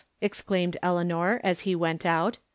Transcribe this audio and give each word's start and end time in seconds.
exclaimed 0.19 0.77
Eleanor, 0.81 1.39
as 1.43 1.59
he 1.59 1.75
went 1.75 2.07
out. 2.07 2.39